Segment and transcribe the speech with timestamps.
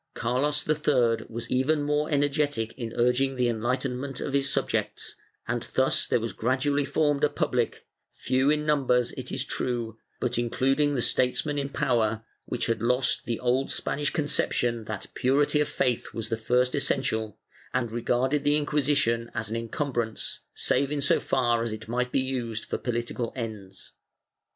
[0.15, 5.13] Carlos III was even more energetic in urging the enlighten ment of his subjects,
[5.47, 10.39] and thus there was gradually formed a pubhc, few in numbers, it is true, but
[10.39, 15.67] including the statesmen in power, which had lost the old Spanish conception that purity of
[15.69, 17.37] faith was the first essential,
[17.71, 22.11] and regarded the Inquisition as an incum brance, save in so far as it might
[22.11, 23.91] be used for political ends.